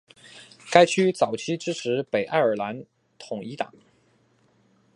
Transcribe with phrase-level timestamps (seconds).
[0.71, 2.83] 该区早期支持北爱尔兰
[3.19, 3.71] 统一党。